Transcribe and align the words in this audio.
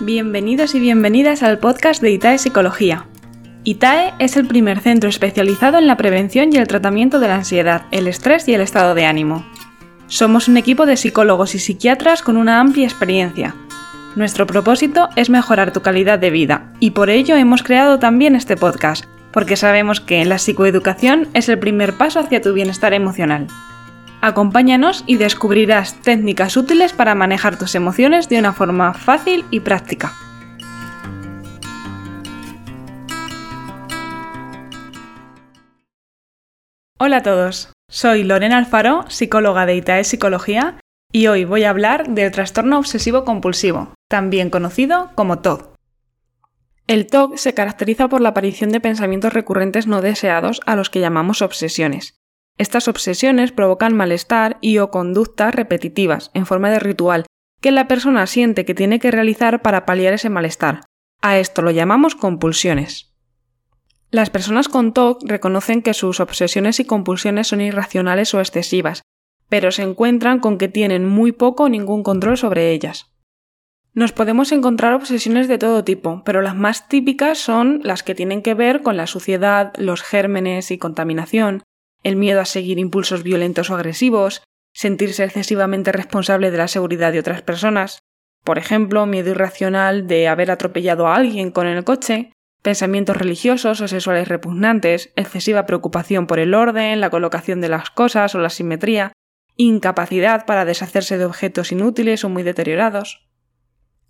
Bienvenidos 0.00 0.76
y 0.76 0.80
bienvenidas 0.80 1.42
al 1.42 1.58
podcast 1.58 2.00
de 2.00 2.12
ITAE 2.12 2.38
Psicología. 2.38 3.08
ITAE 3.64 4.14
es 4.20 4.36
el 4.36 4.46
primer 4.46 4.78
centro 4.78 5.10
especializado 5.10 5.76
en 5.76 5.88
la 5.88 5.96
prevención 5.96 6.52
y 6.52 6.56
el 6.56 6.68
tratamiento 6.68 7.18
de 7.18 7.26
la 7.26 7.34
ansiedad, 7.34 7.82
el 7.90 8.06
estrés 8.06 8.46
y 8.46 8.54
el 8.54 8.60
estado 8.60 8.94
de 8.94 9.06
ánimo. 9.06 9.44
Somos 10.06 10.46
un 10.46 10.56
equipo 10.56 10.86
de 10.86 10.96
psicólogos 10.96 11.56
y 11.56 11.58
psiquiatras 11.58 12.22
con 12.22 12.36
una 12.36 12.60
amplia 12.60 12.86
experiencia. 12.86 13.56
Nuestro 14.14 14.46
propósito 14.46 15.08
es 15.16 15.30
mejorar 15.30 15.72
tu 15.72 15.82
calidad 15.82 16.20
de 16.20 16.30
vida 16.30 16.72
y 16.78 16.92
por 16.92 17.10
ello 17.10 17.34
hemos 17.34 17.64
creado 17.64 17.98
también 17.98 18.36
este 18.36 18.56
podcast, 18.56 19.04
porque 19.32 19.56
sabemos 19.56 20.00
que 20.00 20.24
la 20.24 20.38
psicoeducación 20.38 21.26
es 21.34 21.48
el 21.48 21.58
primer 21.58 21.94
paso 21.94 22.20
hacia 22.20 22.40
tu 22.40 22.52
bienestar 22.52 22.94
emocional. 22.94 23.48
Acompáñanos 24.20 25.04
y 25.06 25.16
descubrirás 25.16 25.94
técnicas 26.02 26.56
útiles 26.56 26.92
para 26.92 27.14
manejar 27.14 27.56
tus 27.56 27.76
emociones 27.76 28.28
de 28.28 28.40
una 28.40 28.52
forma 28.52 28.92
fácil 28.92 29.44
y 29.52 29.60
práctica. 29.60 30.12
Hola 36.98 37.18
a 37.18 37.22
todos, 37.22 37.72
soy 37.88 38.24
Lorena 38.24 38.58
Alfaro, 38.58 39.04
psicóloga 39.08 39.66
de 39.66 39.76
ITAE 39.76 40.02
Psicología, 40.02 40.80
y 41.12 41.28
hoy 41.28 41.44
voy 41.44 41.62
a 41.62 41.70
hablar 41.70 42.08
del 42.08 42.32
trastorno 42.32 42.76
obsesivo 42.76 43.24
compulsivo, 43.24 43.94
también 44.08 44.50
conocido 44.50 45.12
como 45.14 45.38
TOC. 45.38 45.74
El 46.88 47.06
TOC 47.06 47.36
se 47.36 47.54
caracteriza 47.54 48.08
por 48.08 48.20
la 48.20 48.30
aparición 48.30 48.70
de 48.70 48.80
pensamientos 48.80 49.32
recurrentes 49.32 49.86
no 49.86 50.02
deseados 50.02 50.60
a 50.66 50.74
los 50.74 50.90
que 50.90 50.98
llamamos 50.98 51.40
obsesiones, 51.40 52.17
estas 52.58 52.88
obsesiones 52.88 53.52
provocan 53.52 53.96
malestar 53.96 54.58
y 54.60 54.78
o 54.78 54.90
conductas 54.90 55.54
repetitivas, 55.54 56.30
en 56.34 56.44
forma 56.44 56.70
de 56.70 56.80
ritual, 56.80 57.26
que 57.60 57.70
la 57.70 57.88
persona 57.88 58.26
siente 58.26 58.64
que 58.64 58.74
tiene 58.74 58.98
que 58.98 59.10
realizar 59.10 59.62
para 59.62 59.86
paliar 59.86 60.12
ese 60.12 60.28
malestar. 60.28 60.82
A 61.22 61.38
esto 61.38 61.62
lo 61.62 61.70
llamamos 61.70 62.14
compulsiones. 62.14 63.12
Las 64.10 64.30
personas 64.30 64.68
con 64.68 64.92
TOC 64.92 65.22
reconocen 65.24 65.82
que 65.82 65.94
sus 65.94 66.20
obsesiones 66.20 66.80
y 66.80 66.84
compulsiones 66.84 67.48
son 67.48 67.60
irracionales 67.60 68.32
o 68.34 68.40
excesivas, 68.40 69.02
pero 69.48 69.70
se 69.70 69.82
encuentran 69.82 70.40
con 70.40 70.58
que 70.58 70.68
tienen 70.68 71.06
muy 71.06 71.32
poco 71.32 71.64
o 71.64 71.68
ningún 71.68 72.02
control 72.02 72.36
sobre 72.36 72.70
ellas. 72.72 73.10
Nos 73.94 74.12
podemos 74.12 74.52
encontrar 74.52 74.94
obsesiones 74.94 75.48
de 75.48 75.58
todo 75.58 75.84
tipo, 75.84 76.22
pero 76.24 76.40
las 76.40 76.54
más 76.54 76.88
típicas 76.88 77.38
son 77.38 77.80
las 77.82 78.02
que 78.02 78.14
tienen 78.14 78.42
que 78.42 78.54
ver 78.54 78.82
con 78.82 78.96
la 78.96 79.06
suciedad, 79.06 79.72
los 79.76 80.02
gérmenes 80.02 80.70
y 80.70 80.78
contaminación, 80.78 81.64
el 82.02 82.16
miedo 82.16 82.40
a 82.40 82.44
seguir 82.44 82.78
impulsos 82.78 83.22
violentos 83.22 83.70
o 83.70 83.74
agresivos, 83.74 84.42
sentirse 84.72 85.24
excesivamente 85.24 85.92
responsable 85.92 86.50
de 86.50 86.58
la 86.58 86.68
seguridad 86.68 87.12
de 87.12 87.20
otras 87.20 87.42
personas, 87.42 88.00
por 88.44 88.58
ejemplo, 88.58 89.06
miedo 89.06 89.30
irracional 89.30 90.06
de 90.06 90.28
haber 90.28 90.50
atropellado 90.50 91.06
a 91.06 91.16
alguien 91.16 91.50
con 91.50 91.66
el 91.66 91.84
coche, 91.84 92.32
pensamientos 92.62 93.16
religiosos 93.16 93.80
o 93.80 93.88
sexuales 93.88 94.28
repugnantes, 94.28 95.12
excesiva 95.16 95.66
preocupación 95.66 96.26
por 96.26 96.38
el 96.38 96.54
orden, 96.54 97.00
la 97.00 97.10
colocación 97.10 97.60
de 97.60 97.68
las 97.68 97.90
cosas 97.90 98.34
o 98.34 98.38
la 98.38 98.50
simetría, 98.50 99.12
incapacidad 99.56 100.46
para 100.46 100.64
deshacerse 100.64 101.18
de 101.18 101.24
objetos 101.24 101.72
inútiles 101.72 102.24
o 102.24 102.28
muy 102.28 102.42
deteriorados. 102.42 103.28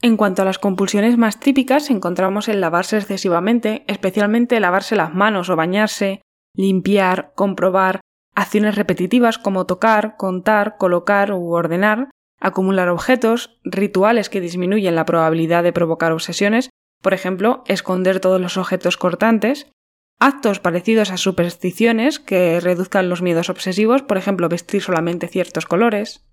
En 0.01 0.17
cuanto 0.17 0.43
a 0.43 0.45
las 0.45 0.59
compulsiones 0.59 1.19
más 1.19 1.41
típicas, 1.41 1.91
encontramos 1.91 2.49
el 2.49 2.61
lavarse 2.61 2.99
excesivamente, 2.99 3.83
especialmente 3.89 4.61
lavarse 4.61 4.95
las 4.95 5.13
manos 5.15 5.51
o 5.51 5.57
bañarse, 5.57 6.21
limpiar, 6.59 7.33
comprobar, 7.37 8.01
acciones 8.35 8.75
repetitivas 8.75 9.39
como 9.39 9.65
tocar, 9.65 10.17
contar, 10.17 10.77
colocar 10.77 11.33
u 11.33 11.53
ordenar, 11.53 12.11
acumular 12.41 12.89
objetos, 12.89 13.61
rituales 13.63 14.29
que 14.29 14.41
disminuyen 14.41 14.97
la 14.97 15.05
probabilidad 15.05 15.63
de 15.63 15.73
provocar 15.73 16.11
obsesiones, 16.11 16.69
por 17.01 17.15
ejemplo, 17.15 17.63
esconder 17.69 18.19
todos 18.19 18.41
los 18.41 18.57
objetos 18.57 18.97
cortantes, 18.97 19.71
actos 20.19 20.59
parecidos 20.59 21.13
a 21.13 21.17
supersticiones 21.17 22.19
que 22.19 22.59
reduzcan 22.59 23.09
los 23.09 23.23
miedos 23.23 23.51
obsesivos, 23.51 24.03
por 24.03 24.19
ejemplo, 24.19 24.49
vestir 24.49 24.83
solamente 24.83 25.29
ciertos 25.29 25.65
colores. 25.65 26.27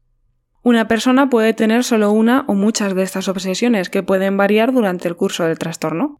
Una 0.63 0.87
persona 0.87 1.29
puede 1.29 1.53
tener 1.53 1.83
solo 1.83 2.11
una 2.11 2.45
o 2.47 2.55
muchas 2.55 2.95
de 2.95 3.03
estas 3.03 3.27
obsesiones 3.27 3.91
que 3.91 4.01
pueden 4.01 4.37
variar 4.37 4.73
durante 4.73 5.07
el 5.07 5.15
curso 5.15 5.43
del 5.43 5.59
trastorno. 5.59 6.19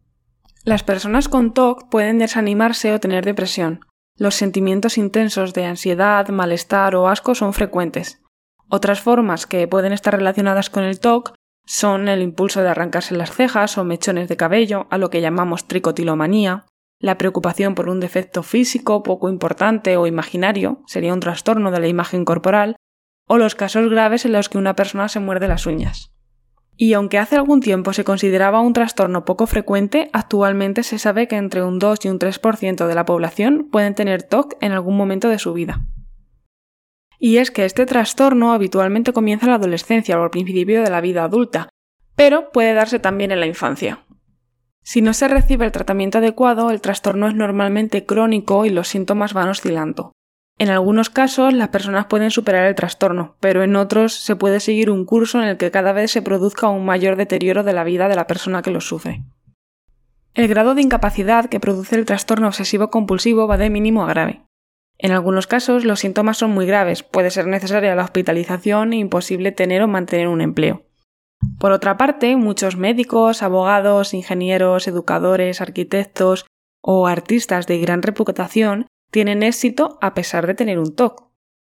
Las 0.62 0.84
personas 0.84 1.28
con 1.28 1.52
TOC 1.52 1.88
pueden 1.90 2.20
desanimarse 2.20 2.92
o 2.92 3.00
tener 3.00 3.24
depresión. 3.24 3.80
Los 4.18 4.34
sentimientos 4.34 4.98
intensos 4.98 5.52
de 5.52 5.66
ansiedad, 5.66 6.28
malestar 6.28 6.96
o 6.96 7.08
asco 7.08 7.34
son 7.34 7.52
frecuentes. 7.52 8.22
Otras 8.68 9.00
formas 9.00 9.46
que 9.46 9.68
pueden 9.68 9.92
estar 9.92 10.16
relacionadas 10.16 10.70
con 10.70 10.84
el 10.84 11.00
TOC 11.00 11.34
son 11.66 12.08
el 12.08 12.22
impulso 12.22 12.62
de 12.62 12.68
arrancarse 12.68 13.14
las 13.14 13.30
cejas 13.30 13.76
o 13.76 13.84
mechones 13.84 14.28
de 14.28 14.36
cabello, 14.36 14.86
a 14.90 14.98
lo 14.98 15.10
que 15.10 15.20
llamamos 15.20 15.68
tricotilomanía, 15.68 16.64
la 16.98 17.18
preocupación 17.18 17.74
por 17.74 17.88
un 17.88 18.00
defecto 18.00 18.42
físico 18.42 19.02
poco 19.02 19.28
importante 19.28 19.96
o 19.96 20.06
imaginario, 20.06 20.82
sería 20.86 21.12
un 21.12 21.20
trastorno 21.20 21.70
de 21.70 21.80
la 21.80 21.88
imagen 21.88 22.24
corporal, 22.24 22.76
o 23.28 23.36
los 23.36 23.54
casos 23.54 23.90
graves 23.90 24.24
en 24.24 24.32
los 24.32 24.48
que 24.48 24.58
una 24.58 24.76
persona 24.76 25.08
se 25.08 25.20
muerde 25.20 25.48
las 25.48 25.66
uñas. 25.66 26.15
Y 26.76 26.92
aunque 26.92 27.18
hace 27.18 27.36
algún 27.36 27.60
tiempo 27.60 27.92
se 27.92 28.04
consideraba 28.04 28.60
un 28.60 28.74
trastorno 28.74 29.24
poco 29.24 29.46
frecuente, 29.46 30.10
actualmente 30.12 30.82
se 30.82 30.98
sabe 30.98 31.26
que 31.26 31.36
entre 31.36 31.62
un 31.62 31.78
2 31.78 32.04
y 32.04 32.08
un 32.08 32.18
3% 32.18 32.86
de 32.86 32.94
la 32.94 33.06
población 33.06 33.68
pueden 33.70 33.94
tener 33.94 34.22
TOC 34.22 34.56
en 34.60 34.72
algún 34.72 34.96
momento 34.96 35.28
de 35.28 35.38
su 35.38 35.54
vida. 35.54 35.86
Y 37.18 37.38
es 37.38 37.50
que 37.50 37.64
este 37.64 37.86
trastorno 37.86 38.52
habitualmente 38.52 39.14
comienza 39.14 39.46
en 39.46 39.50
la 39.50 39.56
adolescencia 39.56 40.20
o 40.20 40.22
al 40.22 40.30
principio 40.30 40.82
de 40.82 40.90
la 40.90 41.00
vida 41.00 41.24
adulta, 41.24 41.70
pero 42.14 42.50
puede 42.52 42.74
darse 42.74 42.98
también 42.98 43.30
en 43.30 43.40
la 43.40 43.46
infancia. 43.46 44.04
Si 44.82 45.00
no 45.00 45.14
se 45.14 45.28
recibe 45.28 45.64
el 45.64 45.72
tratamiento 45.72 46.18
adecuado, 46.18 46.70
el 46.70 46.80
trastorno 46.80 47.26
es 47.26 47.34
normalmente 47.34 48.04
crónico 48.04 48.66
y 48.66 48.70
los 48.70 48.88
síntomas 48.88 49.32
van 49.32 49.48
oscilando. 49.48 50.12
En 50.58 50.70
algunos 50.70 51.10
casos 51.10 51.52
las 51.52 51.68
personas 51.68 52.06
pueden 52.06 52.30
superar 52.30 52.66
el 52.66 52.74
trastorno, 52.74 53.36
pero 53.40 53.62
en 53.62 53.76
otros 53.76 54.14
se 54.14 54.36
puede 54.36 54.60
seguir 54.60 54.90
un 54.90 55.04
curso 55.04 55.42
en 55.42 55.48
el 55.48 55.58
que 55.58 55.70
cada 55.70 55.92
vez 55.92 56.10
se 56.10 56.22
produzca 56.22 56.68
un 56.68 56.86
mayor 56.86 57.16
deterioro 57.16 57.62
de 57.62 57.74
la 57.74 57.84
vida 57.84 58.08
de 58.08 58.16
la 58.16 58.26
persona 58.26 58.62
que 58.62 58.70
lo 58.70 58.80
sufre. 58.80 59.22
El 60.32 60.48
grado 60.48 60.74
de 60.74 60.82
incapacidad 60.82 61.46
que 61.46 61.60
produce 61.60 61.96
el 61.96 62.06
trastorno 62.06 62.46
obsesivo 62.46 62.90
compulsivo 62.90 63.46
va 63.46 63.58
de 63.58 63.68
mínimo 63.68 64.04
a 64.04 64.08
grave. 64.08 64.42
En 64.98 65.12
algunos 65.12 65.46
casos 65.46 65.84
los 65.84 66.00
síntomas 66.00 66.38
son 66.38 66.52
muy 66.52 66.64
graves, 66.64 67.02
puede 67.02 67.30
ser 67.30 67.46
necesaria 67.46 67.94
la 67.94 68.04
hospitalización 68.04 68.94
e 68.94 68.96
imposible 68.96 69.52
tener 69.52 69.82
o 69.82 69.88
mantener 69.88 70.28
un 70.28 70.40
empleo. 70.40 70.86
Por 71.58 71.72
otra 71.72 71.98
parte, 71.98 72.34
muchos 72.36 72.76
médicos, 72.76 73.42
abogados, 73.42 74.14
ingenieros, 74.14 74.88
educadores, 74.88 75.60
arquitectos 75.60 76.46
o 76.80 77.06
artistas 77.06 77.66
de 77.66 77.78
gran 77.78 78.02
reputación 78.02 78.86
tienen 79.10 79.42
éxito 79.42 79.98
a 80.00 80.14
pesar 80.14 80.46
de 80.46 80.54
tener 80.54 80.78
un 80.78 80.94
TOC. 80.94 81.28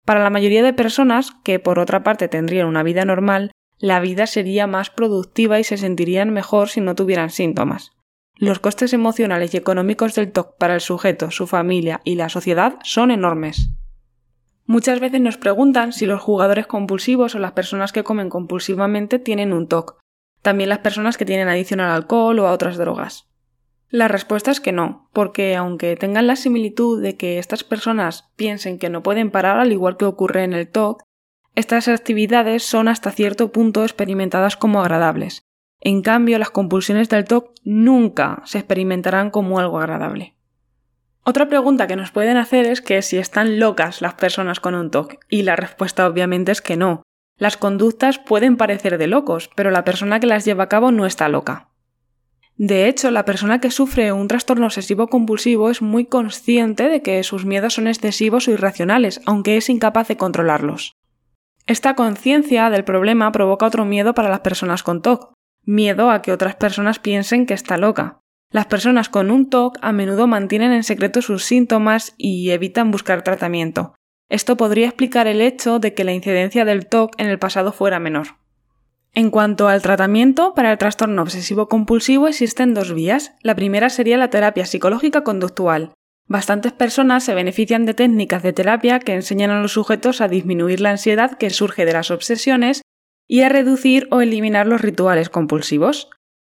Para 0.06 0.24
la 0.24 0.30
mayoría 0.30 0.64
de 0.64 0.74
personas, 0.74 1.32
que 1.44 1.60
por 1.60 1.80
otra 1.80 2.04
parte 2.04 2.28
tendrían 2.28 2.68
una 2.68 2.84
vida 2.84 3.06
normal, 3.06 3.52
la 3.78 4.00
vida 4.00 4.28
sería 4.28 4.68
más 4.68 4.90
productiva 4.90 5.60
y 5.60 5.64
se 5.64 5.78
sentirían 5.78 6.32
mejor 6.32 6.70
si 6.70 6.82
no 6.82 6.96
tuvieran 6.96 7.30
síntomas. 7.30 7.92
Los 8.36 8.60
costes 8.60 8.94
emocionales 8.94 9.54
y 9.54 9.58
económicos 9.58 10.16
del 10.16 10.32
TOC 10.32 10.58
para 10.58 10.76
el 10.76 10.82
sujeto, 10.82 11.32
su 11.32 11.48
familia 11.48 12.02
y 12.04 12.16
la 12.16 12.30
sociedad 12.30 12.80
son 12.84 13.12
enormes. 13.12 13.70
Muchas 14.66 15.00
veces 15.00 15.22
nos 15.22 15.38
preguntan 15.38 15.94
si 15.94 16.06
los 16.06 16.22
jugadores 16.22 16.68
compulsivos 16.68 17.36
o 17.36 17.40
las 17.40 17.54
personas 17.54 17.92
que 17.92 18.04
comen 18.04 18.30
compulsivamente 18.30 19.20
tienen 19.20 19.54
un 19.54 19.68
TOC, 19.68 19.98
también 20.42 20.70
las 20.70 20.80
personas 20.80 21.18
que 21.18 21.26
tienen 21.26 21.48
adicción 21.48 21.80
al 21.80 21.92
alcohol 21.92 22.40
o 22.40 22.48
a 22.48 22.52
otras 22.52 22.78
drogas. 22.78 23.29
La 23.92 24.08
respuesta 24.08 24.52
es 24.52 24.60
que 24.62 24.72
no, 24.72 25.10
porque 25.14 25.56
aunque 25.56 25.96
tengan 25.96 26.28
la 26.28 26.36
similitud 26.36 27.02
de 27.02 27.18
que 27.18 27.40
estas 27.40 27.64
personas 27.64 28.30
piensen 28.36 28.78
que 28.78 28.90
no 28.90 29.02
pueden 29.02 29.32
parar 29.32 29.60
al 29.60 29.72
igual 29.72 29.98
que 29.98 30.06
ocurre 30.06 30.44
en 30.44 30.54
el 30.54 30.70
TOC, 30.70 31.02
estas 31.56 31.88
actividades 31.88 32.64
son 32.64 32.88
hasta 32.88 33.12
cierto 33.12 33.52
punto 33.52 33.84
experimentadas 33.84 34.56
como 34.58 34.82
agradables. 34.82 35.42
En 35.82 36.04
cambio, 36.04 36.38
las 36.38 36.52
compulsiones 36.52 37.10
del 37.10 37.26
TOC 37.26 37.52
nunca 37.64 38.44
se 38.46 38.60
experimentarán 38.60 39.32
como 39.32 39.60
algo 39.60 39.80
agradable. 39.80 40.36
Otra 41.24 41.48
pregunta 41.48 41.88
que 41.88 41.96
nos 41.96 42.12
pueden 42.12 42.38
hacer 42.38 42.66
es 42.66 42.82
que 42.82 43.02
si 43.02 43.18
están 43.18 43.60
locas 43.60 44.02
las 44.02 44.14
personas 44.14 44.60
con 44.60 44.76
un 44.76 44.92
TOC, 44.92 45.16
y 45.30 45.44
la 45.44 45.56
respuesta 45.56 46.08
obviamente 46.08 46.52
es 46.52 46.62
que 46.62 46.78
no. 46.78 47.02
Las 47.38 47.58
conductas 47.58 48.20
pueden 48.20 48.56
parecer 48.56 48.98
de 48.98 49.08
locos, 49.08 49.50
pero 49.56 49.72
la 49.72 49.84
persona 49.84 50.20
que 50.20 50.28
las 50.28 50.46
lleva 50.46 50.66
a 50.66 50.70
cabo 50.70 50.92
no 50.92 51.06
está 51.06 51.28
loca. 51.30 51.69
De 52.60 52.90
hecho, 52.90 53.10
la 53.10 53.24
persona 53.24 53.62
que 53.62 53.72
sufre 53.72 54.12
un 54.12 54.28
trastorno 54.28 54.66
obsesivo 54.66 55.08
compulsivo 55.08 55.70
es 55.70 55.82
muy 55.82 56.06
consciente 56.06 56.90
de 56.90 57.02
que 57.02 57.24
sus 57.24 57.46
miedos 57.46 57.76
son 57.76 57.88
excesivos 57.88 58.50
o 58.50 58.52
irracionales, 58.52 59.22
aunque 59.26 59.56
es 59.56 59.70
incapaz 59.70 60.10
de 60.10 60.18
controlarlos. 60.18 60.98
Esta 61.68 61.96
conciencia 61.96 62.70
del 62.70 62.84
problema 62.84 63.32
provoca 63.32 63.66
otro 63.66 63.86
miedo 63.86 64.14
para 64.14 64.28
las 64.28 64.42
personas 64.42 64.84
con 64.84 65.02
TOC, 65.02 65.32
miedo 65.64 66.12
a 66.12 66.22
que 66.22 66.34
otras 66.34 66.58
personas 66.58 67.00
piensen 67.00 67.46
que 67.46 67.54
está 67.54 67.78
loca. 67.78 68.20
Las 68.52 68.66
personas 68.66 69.08
con 69.08 69.32
un 69.32 69.50
TOC 69.50 69.78
a 69.82 69.94
menudo 69.94 70.28
mantienen 70.28 70.74
en 70.74 70.84
secreto 70.84 71.22
sus 71.22 71.46
síntomas 71.46 72.14
y 72.18 72.50
evitan 72.50 72.92
buscar 72.92 73.24
tratamiento. 73.24 73.96
Esto 74.28 74.58
podría 74.58 74.88
explicar 74.88 75.28
el 75.28 75.40
hecho 75.40 75.80
de 75.80 75.94
que 75.94 76.04
la 76.04 76.12
incidencia 76.12 76.66
del 76.66 76.88
TOC 76.88 77.14
en 77.22 77.30
el 77.30 77.40
pasado 77.40 77.72
fuera 77.72 78.02
menor. 78.02 78.36
En 79.14 79.32
cuanto 79.32 79.68
al 79.68 79.82
tratamiento, 79.82 80.54
para 80.54 80.72
el 80.72 80.78
trastorno 80.78 81.24
obsesivo-compulsivo 81.24 82.28
existen 82.28 82.74
dos 82.74 82.94
vías. 82.94 83.34
La 83.42 83.56
primera 83.56 83.90
sería 83.90 84.18
la 84.18 84.30
terapia 84.30 84.66
psicológica 84.66 85.24
conductual. 85.24 85.94
Bastantes 86.28 86.74
personas 86.74 87.24
se 87.24 87.34
benefician 87.34 87.86
de 87.86 87.96
técnicas 87.96 88.44
de 88.44 88.54
terapia 88.54 89.00
que 89.00 89.16
enseñan 89.16 89.50
a 89.50 89.62
los 89.62 89.74
sujetos 89.74 90.22
a 90.22 90.28
disminuir 90.28 90.80
la 90.80 90.92
ansiedad 90.92 91.38
que 91.38 91.50
surge 91.50 91.86
de 91.86 91.94
las 91.94 92.12
obsesiones 92.12 92.84
y 93.28 93.42
a 93.42 93.50
reducir 93.50 94.08
o 94.12 94.22
eliminar 94.22 94.68
los 94.68 94.82
rituales 94.82 95.30
compulsivos. 95.30 96.10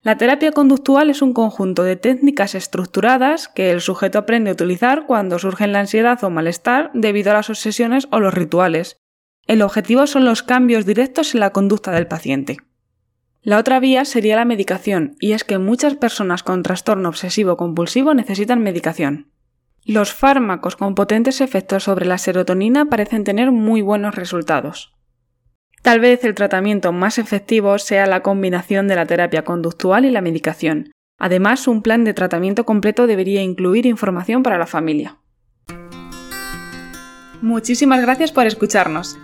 La 0.03 0.19
terapia 0.19 0.53
conductual 0.53 1.09
es 1.09 1.23
un 1.23 1.33
conjunto 1.33 1.85
de 1.85 1.97
técnicas 1.97 2.55
estructuradas 2.55 3.49
que 3.49 3.71
el 3.71 3.81
sujeto 3.81 4.19
aprende 4.19 4.51
a 4.51 4.55
utilizar 4.55 5.07
cuando 5.07 5.39
surgen 5.39 5.73
la 5.73 5.81
ansiedad 5.81 6.23
o 6.23 6.29
malestar 6.29 6.91
debido 6.93 7.31
a 7.31 7.35
las 7.35 7.49
obsesiones 7.49 8.09
o 8.11 8.21
los 8.21 8.35
rituales. 8.35 8.99
El 9.47 9.63
objetivo 9.63 10.07
son 10.07 10.25
los 10.25 10.43
cambios 10.43 10.87
directos 10.87 11.35
en 11.35 11.41
la 11.41 11.51
conducta 11.51 11.91
del 11.91 12.07
paciente. 12.07 12.59
La 13.43 13.59
otra 13.59 13.81
vía 13.81 14.05
sería 14.05 14.37
la 14.37 14.45
medicación, 14.45 15.17
y 15.19 15.33
es 15.33 15.43
que 15.43 15.59
muchas 15.59 15.97
personas 15.97 16.45
con 16.45 16.63
trastorno 16.63 17.09
obsesivo 17.09 17.57
compulsivo 17.57 18.15
necesitan 18.15 18.63
medicación. 18.63 19.33
Los 19.85 20.13
fármacos 20.13 20.77
con 20.77 20.95
potentes 20.95 21.41
efectos 21.41 21.83
sobre 21.83 22.07
la 22.07 22.19
serotonina 22.19 22.85
parecen 22.85 23.25
tener 23.25 23.51
muy 23.51 23.83
buenos 23.83 24.15
resultados. 24.15 24.95
Tal 25.83 25.99
vez 25.99 26.25
el 26.25 26.37
tratamiento 26.37 26.93
más 26.93 27.19
efectivo 27.19 27.77
sea 27.81 28.07
la 28.07 28.23
combinación 28.23 28.87
de 28.87 28.95
la 28.95 29.07
terapia 29.07 29.43
conductual 29.43 30.05
y 30.05 30.13
la 30.13 30.21
medicación. 30.21 30.93
Además, 31.19 31.67
un 31.67 31.83
plan 31.83 32.05
de 32.05 32.15
tratamiento 32.15 32.65
completo 32.65 33.09
debería 33.09 33.43
incluir 33.43 33.87
información 33.87 34.45
para 34.45 34.59
la 34.59 34.67
familia. 34.67 35.19
Muchísimas 37.41 38.01
gracias 38.01 38.31
por 38.31 38.47
escucharnos. 38.47 39.19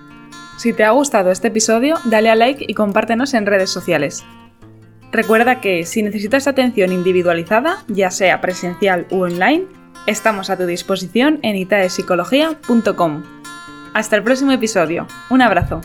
Si 0.59 0.73
te 0.73 0.83
ha 0.83 0.91
gustado 0.91 1.31
este 1.31 1.49
episodio, 1.49 1.99
dale 2.05 2.31
a 2.31 2.35
like 2.35 2.65
y 2.67 2.75
compártenos 2.75 3.33
en 3.33 3.47
redes 3.47 3.71
sociales. 3.71 4.25
Recuerda 5.13 5.61
que 5.61 5.87
si 5.87 6.03
necesitas 6.03 6.49
atención 6.49 6.93
individualizada, 6.93 7.85
ya 7.87 8.11
sea 8.11 8.41
presencial 8.41 9.07
u 9.11 9.23
online, 9.23 9.67
estamos 10.09 10.51
a 10.51 10.57
tu 10.57 10.67
disposición 10.67 11.39
en 11.43 11.55
itaepsicología.com. 11.55 13.23
Hasta 13.95 14.17
el 14.17 14.25
próximo 14.25 14.51
episodio. 14.51 15.07
Un 15.31 15.43
abrazo. 15.43 15.81